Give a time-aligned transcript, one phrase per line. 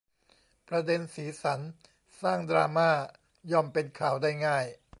[0.67, 1.59] ประเด็นสีสัน
[2.21, 2.89] สร้างดราม่า
[3.51, 4.65] ย่อมเป็นข่าวได้ง่าย